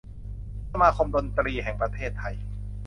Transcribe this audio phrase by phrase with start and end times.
[0.71, 2.35] สมาคมดนตรีแห่งประเทศไทย